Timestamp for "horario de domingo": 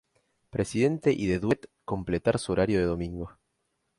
2.53-3.37